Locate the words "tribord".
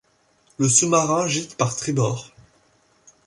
1.75-2.31